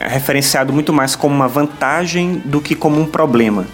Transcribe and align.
referenciado 0.00 0.72
muito 0.72 0.92
mais 0.92 1.14
como 1.14 1.36
uma 1.36 1.46
vantagem 1.46 2.42
do 2.44 2.60
que 2.60 2.74
como 2.74 3.00
um 3.00 3.06
problema. 3.06 3.64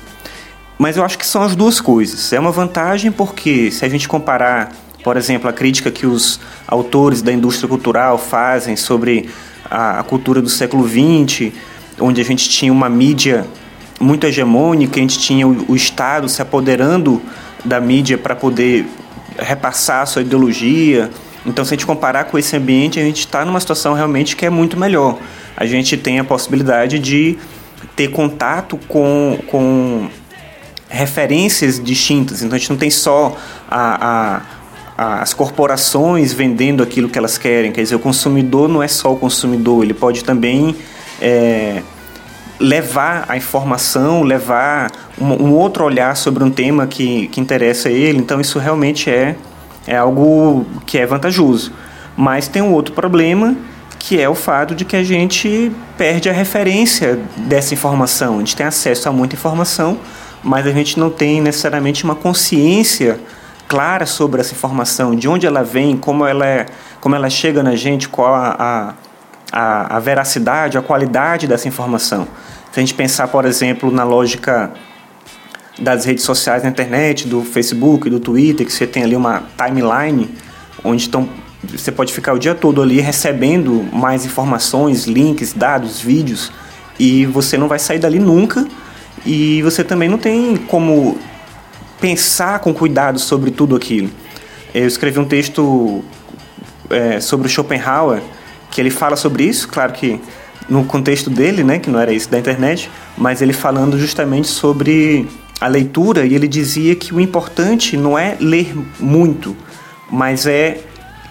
Mas 0.85 0.99
eu 0.99 1.03
acho 1.03 1.17
que 1.17 1.27
são 1.27 1.41
as 1.41 1.57
duas 1.57 1.81
coisas. 1.81 2.31
É 2.31 2.39
uma 2.39 2.51
vantagem 2.51 3.11
porque, 3.11 3.71
se 3.71 3.87
a 3.87 3.89
gente 3.89 4.07
comparar, 4.07 4.71
por 5.03 5.17
exemplo, 5.17 5.49
a 5.49 5.53
crítica 5.53 5.91
que 5.91 6.07
os 6.07 6.39
autores 6.69 7.23
da 7.23 7.33
indústria 7.33 7.67
cultural 7.67 8.19
fazem 8.19 8.77
sobre 8.77 9.31
a, 9.65 10.01
a 10.01 10.03
cultura 10.03 10.43
do 10.43 10.49
século 10.51 10.87
XX, 10.87 11.55
onde 11.99 12.21
a 12.21 12.25
gente 12.25 12.51
tinha 12.51 12.71
uma 12.71 12.91
mídia 12.91 13.47
muito 13.99 14.27
hegemônica, 14.27 14.99
a 14.99 15.01
gente 15.01 15.19
tinha 15.19 15.49
o, 15.49 15.65
o 15.69 15.75
Estado 15.75 16.29
se 16.29 16.43
apoderando 16.43 17.23
da 17.65 17.81
mídia 17.81 18.19
para 18.19 18.37
poder 18.37 18.85
repassar 19.39 20.03
a 20.03 20.07
sua 20.07 20.21
ideologia. 20.21 21.11
Então, 21.47 21.65
se 21.65 21.73
a 21.73 21.77
gente 21.79 21.87
comparar 21.87 22.25
com 22.25 22.39
esse 22.39 22.55
ambiente, 22.55 23.01
a 23.01 23.03
gente 23.03 23.21
está 23.21 23.43
numa 23.43 23.59
situação 23.59 23.95
realmente 23.95 24.37
que 24.37 24.45
é 24.45 24.51
muito 24.51 24.79
melhor. 24.79 25.17
A 25.57 25.65
gente 25.65 25.97
tem 25.97 26.19
a 26.19 26.25
possibilidade 26.25 26.99
de 26.99 27.39
ter 27.97 28.09
contato 28.09 28.79
com, 28.87 29.39
com 29.51 30.11
referências 30.95 31.83
distintas. 31.83 32.43
Então 32.43 32.57
a 32.57 32.59
gente 32.59 32.71
não 32.71 32.77
tem 32.77 32.91
só 32.91 33.37
a, 33.71 34.41
a, 34.97 35.21
as 35.21 35.35
corporações 35.35 36.33
vendendo 36.33 36.83
aquilo 36.83 37.09
que 37.09 37.19
elas 37.19 37.37
querem. 37.37 37.73
Quer 37.73 37.83
dizer, 37.83 37.97
o 37.97 37.99
consumidor 37.99 38.69
não 38.69 38.83
é 38.83 38.89
só 38.89 39.13
o 39.13 39.17
consumidor, 39.17 39.85
ele 39.85 39.95
pode 39.95 40.25
também 40.25 40.77
é, 41.21 41.83
levar 42.59 43.25
a 43.29 43.37
informação, 43.37 44.23
levar 44.23 44.91
um, 45.21 45.49
um, 45.49 45.53
outro 45.53 45.85
olhar 45.85 46.17
sobre 46.17 46.45
um 46.45 46.51
tema 46.51 46.87
que, 46.87 47.29
que 47.29 47.41
interessa 47.41 47.89
a 47.89 47.93
ele. 47.93 48.19
Então 48.19 48.41
isso 48.41 48.59
realmente 48.59 49.11
é, 49.11 49.37
é 49.87 49.97
algo 49.97 50.65
que 50.87 50.99
é 50.99 51.07
vantajoso. 51.07 51.73
Mas 52.17 52.47
tem 52.47 52.63
um 52.63 52.73
outro 52.73 52.95
problema 52.95 53.57
que 53.99 54.21
é 54.21 54.29
o 54.29 54.35
fato 54.35 54.75
de 54.75 54.85
que 54.85 54.97
a 54.97 55.03
gente 55.03 55.73
perde 55.97 56.29
a 56.29 56.33
referência 56.33 57.19
dessa 57.37 57.73
informação. 57.73 58.37
A 58.37 58.39
gente 58.41 58.55
tem 58.55 58.67
acesso 58.67 59.09
a 59.09 59.13
muita 59.13 59.35
informação, 59.35 59.99
mas 60.45 60.67
a 60.67 60.71
gente 60.71 60.99
não 60.99 61.09
tem 61.09 61.41
necessariamente 61.41 62.05
uma 62.05 62.15
consciência 62.15 63.19
clara 63.67 64.05
sobre 64.05 64.43
essa 64.43 64.53
informação, 64.53 65.17
de 65.17 65.27
onde 65.27 65.47
ela 65.47 65.65
vem, 65.65 65.97
como 65.97 66.27
ela, 66.27 66.47
é, 66.47 66.67
como 67.01 67.15
ela 67.15 67.31
chega 67.31 67.63
na 67.63 67.75
gente, 67.75 68.11
qual 68.11 68.35
a, 68.35 68.95
a, 69.51 69.97
a 69.97 69.99
veracidade, 70.01 70.77
a 70.77 70.83
qualidade 70.83 71.47
dessa 71.47 71.67
informação. 71.67 72.29
Se 72.71 72.79
a 72.79 72.83
gente 72.83 72.93
pensar, 72.93 73.29
por 73.29 73.47
exemplo, 73.47 73.91
na 73.91 74.05
lógica 74.05 74.71
das 75.79 76.05
redes 76.05 76.25
sociais 76.25 76.63
na 76.63 76.69
internet, 76.69 77.27
do 77.27 77.43
Facebook, 77.43 78.11
do 78.11 78.21
Twitter, 78.21 78.67
que 78.67 78.73
você 78.73 78.87
tem 78.87 79.03
ali 79.03 79.17
uma 79.17 79.45
timeline 79.57 80.31
onde 80.85 81.03
estão, 81.03 81.27
você 81.67 81.91
pode 81.91 82.13
ficar 82.13 82.35
o 82.35 82.39
dia 82.39 82.55
todo 82.55 82.83
ali 82.83 83.01
recebendo 83.01 83.89
mais 83.93 84.27
informações, 84.27 85.07
links, 85.07 85.55
dados, 85.55 86.01
vídeos, 86.01 86.53
e 86.99 87.25
você 87.25 87.57
não 87.57 87.67
vai 87.67 87.79
sair 87.79 87.99
dali 87.99 88.19
nunca 88.19 88.67
e 89.25 89.63
você 89.63 89.83
também 89.85 90.09
não 90.09 90.19
tem 90.19 90.57
como 90.57 91.19
pensar 92.01 92.59
com 92.59 92.73
cuidado 92.75 93.19
sobre 93.19 93.51
tudo 93.51 93.77
aquilo. 93.77 94.11
Eu 94.75 94.87
escrevi 94.87 95.19
um 95.19 95.25
texto 95.25 96.05
é, 96.91 97.21
sobre 97.21 97.47
o 97.47 97.51
Schopenhauer 97.51 98.23
que 98.71 98.81
ele 98.81 98.91
fala 98.91 99.17
sobre 99.17 99.45
isso, 99.45 99.69
claro 99.69 99.93
que 99.93 100.21
no 100.69 100.85
contexto 100.85 101.31
dele, 101.31 101.63
né, 101.63 101.79
que 101.79 101.89
não 101.89 102.01
era 102.01 102.13
isso 102.13 102.29
da 102.29 102.39
internet, 102.39 102.91
mas 103.17 103.41
ele 103.41 103.53
falando 103.53 103.99
justamente 103.99 104.49
sobre 104.49 105.29
a 105.61 105.69
leitura 105.69 106.27
e 106.27 106.35
ele 106.35 106.49
dizia 106.49 106.95
que 106.97 107.15
o 107.15 107.21
importante 107.21 107.97
não 107.97 108.19
é 108.19 108.37
ler 108.41 108.75
muito, 108.99 109.57
mas 110.11 110.47
é 110.47 110.81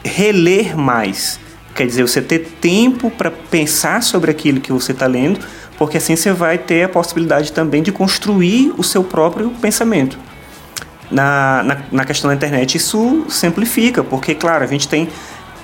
reler 0.04 0.78
mais. 0.78 1.40
Quer 1.76 1.88
dizer, 1.88 2.04
você 2.04 2.22
ter 2.22 2.40
tempo 2.62 3.10
para 3.10 3.32
pensar 3.32 4.04
sobre 4.04 4.30
aquilo 4.30 4.62
que 4.62 4.72
você 4.72 4.92
está 4.92 5.08
lendo 5.08 5.40
porque 5.84 5.98
assim 5.98 6.16
você 6.16 6.32
vai 6.32 6.58
ter 6.58 6.84
a 6.84 6.88
possibilidade 6.88 7.52
também 7.52 7.84
de 7.84 7.92
construir 7.92 8.74
o 8.78 8.84
seu 8.86 9.04
próprio 9.04 9.50
pensamento. 9.50 10.18
Na, 11.12 11.62
na, 11.62 11.78
na 11.92 12.06
questão 12.06 12.30
da 12.30 12.36
internet, 12.36 12.78
isso 12.78 13.26
simplifica, 13.28 14.02
porque, 14.02 14.34
claro, 14.34 14.64
a 14.64 14.68
gente 14.68 14.88
tem 14.88 15.10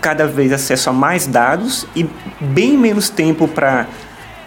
cada 0.01 0.27
vez 0.27 0.51
acesso 0.51 0.89
a 0.89 0.93
mais 0.93 1.25
dados 1.25 1.87
e 1.95 2.05
bem 2.37 2.77
menos 2.77 3.09
tempo 3.09 3.47
para 3.47 3.87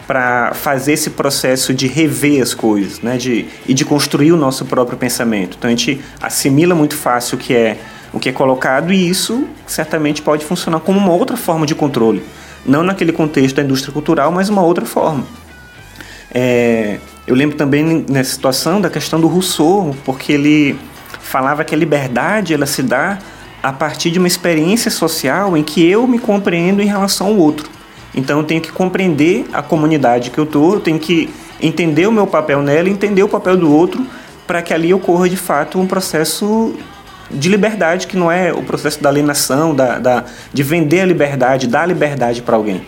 para 0.06 0.52
fazer 0.52 0.94
esse 0.94 1.10
processo 1.10 1.72
de 1.72 1.86
rever 1.86 2.42
as 2.42 2.52
coisas, 2.52 3.00
né, 3.00 3.16
de 3.16 3.46
e 3.66 3.72
de 3.72 3.82
construir 3.82 4.32
o 4.32 4.36
nosso 4.36 4.66
próprio 4.66 4.98
pensamento. 4.98 5.56
Então 5.56 5.68
a 5.68 5.70
gente 5.70 6.02
assimila 6.20 6.74
muito 6.74 6.94
fácil 6.94 7.38
o 7.38 7.40
que 7.40 7.54
é 7.54 7.78
o 8.12 8.20
que 8.20 8.28
é 8.28 8.32
colocado 8.32 8.92
e 8.92 9.08
isso 9.08 9.48
certamente 9.66 10.20
pode 10.20 10.44
funcionar 10.44 10.80
como 10.80 10.98
uma 10.98 11.12
outra 11.12 11.36
forma 11.36 11.64
de 11.64 11.74
controle, 11.74 12.22
não 12.66 12.82
naquele 12.82 13.12
contexto 13.12 13.56
da 13.56 13.62
indústria 13.62 13.90
cultural, 13.90 14.30
mas 14.30 14.50
uma 14.50 14.60
outra 14.60 14.84
forma. 14.84 15.24
É, 16.34 16.98
eu 17.26 17.34
lembro 17.34 17.56
também 17.56 18.04
nessa 18.08 18.32
situação 18.32 18.80
da 18.80 18.88
questão 18.88 19.20
do 19.20 19.28
Rousseau, 19.28 19.94
porque 20.04 20.32
ele 20.32 20.78
falava 21.20 21.64
que 21.64 21.74
a 21.74 21.78
liberdade 21.78 22.54
ela 22.54 22.66
se 22.66 22.82
dá 22.82 23.18
a 23.62 23.72
partir 23.72 24.10
de 24.10 24.18
uma 24.18 24.26
experiência 24.26 24.90
social 24.90 25.56
em 25.56 25.62
que 25.62 25.86
eu 25.86 26.06
me 26.06 26.18
compreendo 26.18 26.82
em 26.82 26.86
relação 26.86 27.28
ao 27.28 27.36
outro. 27.36 27.70
Então 28.14 28.40
eu 28.40 28.44
tenho 28.44 28.60
que 28.60 28.72
compreender 28.72 29.46
a 29.52 29.62
comunidade 29.62 30.30
que 30.30 30.38
eu 30.38 30.44
estou, 30.44 30.74
eu 30.74 30.80
tenho 30.80 30.98
que 30.98 31.30
entender 31.60 32.06
o 32.06 32.12
meu 32.12 32.26
papel 32.26 32.60
nela, 32.60 32.88
entender 32.88 33.22
o 33.22 33.28
papel 33.28 33.56
do 33.56 33.72
outro, 33.72 34.04
para 34.46 34.60
que 34.60 34.74
ali 34.74 34.92
ocorra 34.92 35.28
de 35.28 35.36
fato 35.36 35.78
um 35.78 35.86
processo 35.86 36.74
de 37.30 37.48
liberdade, 37.48 38.06
que 38.06 38.16
não 38.16 38.30
é 38.30 38.52
o 38.52 38.62
processo 38.62 39.02
da 39.02 39.08
alienação, 39.08 39.74
da, 39.74 39.98
da 39.98 40.24
de 40.52 40.62
vender 40.62 41.00
a 41.00 41.06
liberdade, 41.06 41.66
dar 41.66 41.82
a 41.82 41.86
liberdade 41.86 42.42
para 42.42 42.56
alguém. 42.56 42.82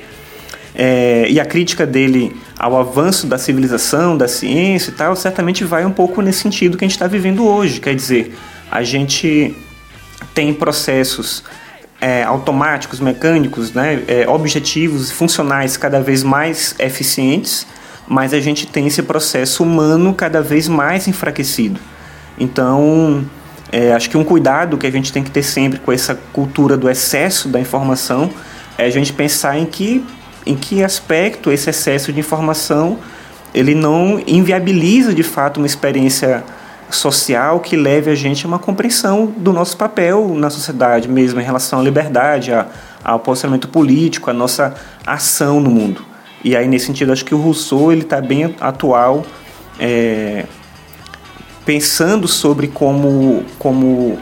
É, 0.74 1.26
e 1.30 1.38
a 1.38 1.44
crítica 1.44 1.86
dele 1.86 2.36
ao 2.58 2.76
avanço 2.76 3.26
da 3.26 3.38
civilização, 3.38 4.16
da 4.16 4.26
ciência 4.26 4.90
e 4.90 4.94
tal, 4.94 5.14
certamente 5.14 5.64
vai 5.64 5.86
um 5.86 5.92
pouco 5.92 6.20
nesse 6.20 6.40
sentido 6.40 6.76
que 6.76 6.84
a 6.84 6.88
gente 6.88 6.96
está 6.96 7.06
vivendo 7.06 7.46
hoje. 7.46 7.80
Quer 7.80 7.94
dizer, 7.94 8.34
a 8.70 8.82
gente 8.82 9.56
tem 10.34 10.52
processos 10.52 11.44
é, 12.00 12.24
automáticos, 12.24 12.98
mecânicos, 12.98 13.72
né, 13.72 14.02
é, 14.08 14.28
objetivos 14.28 15.12
funcionais 15.12 15.76
cada 15.76 16.00
vez 16.00 16.22
mais 16.24 16.74
eficientes, 16.78 17.66
mas 18.06 18.34
a 18.34 18.40
gente 18.40 18.66
tem 18.66 18.86
esse 18.86 19.02
processo 19.02 19.62
humano 19.62 20.12
cada 20.12 20.42
vez 20.42 20.68
mais 20.68 21.06
enfraquecido. 21.06 21.78
Então, 22.38 23.24
é, 23.70 23.92
acho 23.92 24.10
que 24.10 24.16
um 24.16 24.24
cuidado 24.24 24.76
que 24.76 24.86
a 24.86 24.90
gente 24.90 25.12
tem 25.12 25.22
que 25.22 25.30
ter 25.30 25.42
sempre 25.42 25.78
com 25.78 25.92
essa 25.92 26.14
cultura 26.32 26.76
do 26.76 26.90
excesso 26.90 27.48
da 27.48 27.60
informação 27.60 28.30
é 28.76 28.84
a 28.84 28.90
gente 28.90 29.12
pensar 29.12 29.56
em 29.56 29.64
que 29.64 30.04
em 30.46 30.54
que 30.54 30.82
aspecto 30.82 31.50
esse 31.50 31.70
excesso 31.70 32.12
de 32.12 32.20
informação 32.20 32.98
ele 33.54 33.74
não 33.74 34.20
inviabiliza 34.26 35.14
de 35.14 35.22
fato 35.22 35.58
uma 35.58 35.66
experiência 35.66 36.44
social 36.90 37.60
que 37.60 37.76
leve 37.76 38.10
a 38.10 38.14
gente 38.14 38.44
a 38.44 38.48
uma 38.48 38.58
compreensão 38.58 39.26
do 39.26 39.52
nosso 39.52 39.76
papel 39.76 40.34
na 40.34 40.50
sociedade 40.50 41.08
mesmo 41.08 41.40
em 41.40 41.44
relação 41.44 41.80
à 41.80 41.82
liberdade, 41.82 42.52
a, 42.52 42.66
ao 43.02 43.20
posicionamento 43.20 43.68
político, 43.68 44.30
a 44.30 44.32
nossa 44.32 44.74
ação 45.06 45.60
no 45.60 45.70
mundo. 45.70 46.04
E 46.42 46.56
aí 46.56 46.66
nesse 46.68 46.86
sentido 46.86 47.12
acho 47.12 47.24
que 47.24 47.34
o 47.34 47.38
Rousseau 47.38 47.92
ele 47.92 48.02
está 48.02 48.20
bem 48.20 48.54
atual, 48.60 49.24
é, 49.78 50.44
pensando 51.64 52.28
sobre 52.28 52.68
como 52.68 53.44
como 53.58 54.18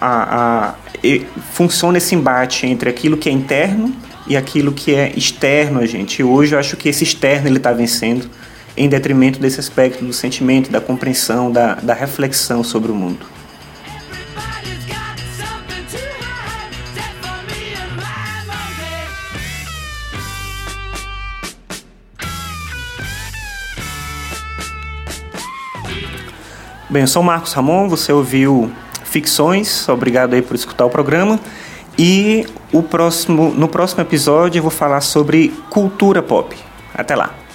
a, 0.00 0.70
a, 0.70 0.74
funciona 1.52 1.98
esse 1.98 2.14
embate 2.14 2.66
entre 2.66 2.88
aquilo 2.88 3.16
que 3.16 3.28
é 3.28 3.32
interno 3.32 3.92
e 4.28 4.36
aquilo 4.36 4.72
que 4.72 4.94
é 4.94 5.12
externo 5.16 5.80
a 5.80 5.86
gente. 5.86 6.20
E 6.20 6.24
hoje 6.24 6.54
eu 6.54 6.58
acho 6.58 6.76
que 6.76 6.88
esse 6.88 7.02
externo 7.02 7.48
ele 7.48 7.56
está 7.56 7.72
vencendo. 7.72 8.28
em 8.76 8.88
detrimento 8.88 9.40
desse 9.40 9.58
aspecto 9.58 10.04
do 10.04 10.12
sentimento, 10.12 10.70
da 10.70 10.80
compreensão, 10.80 11.50
da, 11.50 11.74
da 11.74 11.94
reflexão 11.94 12.62
sobre 12.62 12.92
o 12.92 12.94
mundo. 12.94 13.26
Bem, 26.88 27.02
eu 27.02 27.08
sou 27.08 27.22
Marcos 27.22 27.52
Ramon, 27.52 27.88
você 27.88 28.12
ouviu 28.12 28.70
Ficções, 29.02 29.88
obrigado 29.88 30.34
aí 30.34 30.40
por 30.40 30.54
escutar 30.54 30.84
o 30.86 30.90
programa. 30.90 31.40
E 31.98 32.46
o 32.72 32.82
próximo, 32.82 33.50
no 33.50 33.66
próximo 33.66 34.02
episódio 34.02 34.60
eu 34.60 34.62
vou 34.62 34.70
falar 34.70 35.00
sobre 35.00 35.48
cultura 35.68 36.22
pop. 36.22 36.56
Até 36.94 37.16
lá! 37.16 37.47